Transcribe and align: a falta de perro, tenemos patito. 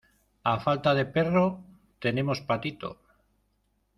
a 0.51 0.53
falta 0.65 0.91
de 0.97 1.05
perro, 1.15 1.45
tenemos 2.03 2.39
patito. 2.49 2.89